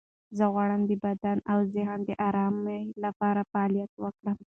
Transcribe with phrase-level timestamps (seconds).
[0.37, 4.37] زه غواړم د بدن او ذهن د آرامۍ لپاره فعالیت وکړم.